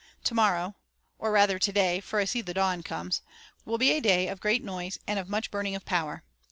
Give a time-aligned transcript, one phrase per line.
[0.23, 0.73] Tomorrow
[1.19, 3.21] or rather today, for I see the dawn comes
[3.65, 6.23] will be a day of great noise and of much burning of powder.